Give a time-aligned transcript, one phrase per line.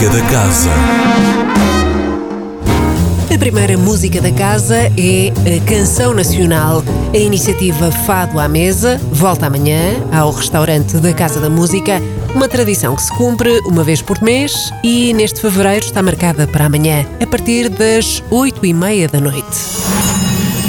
[0.00, 0.70] Música da Casa.
[3.34, 6.82] A primeira música da casa é a Canção Nacional.
[7.12, 9.78] A iniciativa Fado à Mesa volta amanhã
[10.10, 12.00] ao restaurante da Casa da Música,
[12.34, 16.64] uma tradição que se cumpre uma vez por mês e neste fevereiro está marcada para
[16.64, 19.58] amanhã, a partir das oito e meia da noite.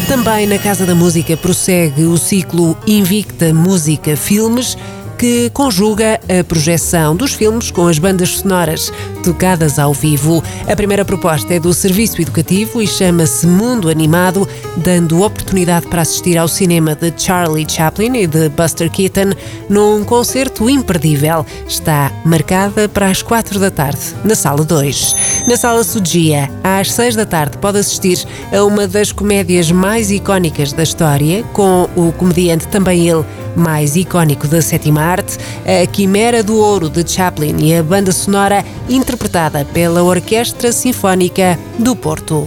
[0.09, 4.75] Também na Casa da Música prossegue o ciclo Invicta Música Filmes,
[5.21, 8.91] que conjuga a projeção dos filmes com as bandas sonoras
[9.23, 10.43] tocadas ao vivo.
[10.68, 16.39] A primeira proposta é do Serviço Educativo e chama-se Mundo Animado, dando oportunidade para assistir
[16.39, 19.36] ao cinema de Charlie Chaplin e de Buster Keaton
[19.69, 21.46] num concerto imperdível.
[21.68, 25.43] Está marcada para as quatro da tarde, na Sala 2.
[25.47, 30.74] Na Sala Sudia, às seis da tarde, pode assistir a uma das comédias mais icónicas
[30.74, 33.23] da história, com o comediante também ele
[33.55, 38.64] mais icónico da sétima arte, a Quimera do Ouro de Chaplin e a banda sonora
[38.89, 42.45] interpretada pela Orquestra Sinfónica do Porto.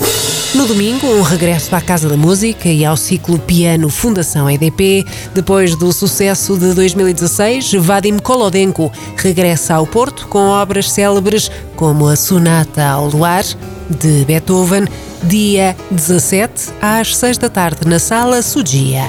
[0.54, 5.04] No domingo, um regresso à Casa da Música e ao ciclo Piano Fundação EDP.
[5.34, 12.14] Depois do sucesso de 2016, Vadim Kolodenko regressa ao Porto com obras célebres como a
[12.14, 13.44] Sonata ao Luar,
[13.88, 14.86] de Beethoven,
[15.22, 19.02] dia 17, às 6 da tarde, na Sala Sudia.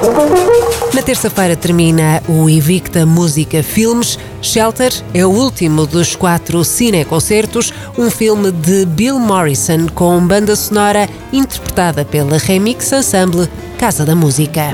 [0.93, 4.17] Na terça-feira termina o Invicta Música Filmes.
[4.41, 11.09] Shelter é o último dos quatro cineconcertos, um filme de Bill Morrison com banda sonora
[11.33, 14.71] interpretada pela Remix Ensemble Casa da Música.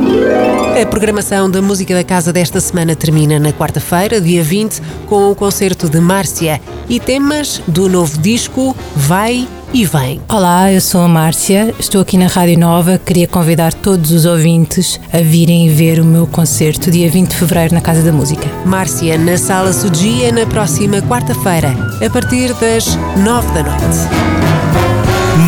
[0.79, 5.35] A programação da Música da Casa desta semana termina na quarta-feira, dia 20, com o
[5.35, 10.21] concerto de Márcia e temas do novo disco Vai e Vem.
[10.27, 12.97] Olá, eu sou a Márcia, estou aqui na Rádio Nova.
[12.97, 17.73] Queria convidar todos os ouvintes a virem ver o meu concerto dia 20 de fevereiro
[17.73, 18.47] na Casa da Música.
[18.65, 23.97] Márcia na Sala Sudia na próxima quarta-feira, a partir das 9 da noite.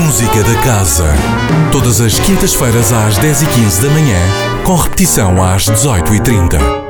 [0.06, 1.06] Música da Casa.
[1.72, 4.20] Todas as quintas-feiras às 10h15 da manhã,
[4.64, 6.83] com repetição às 18h30.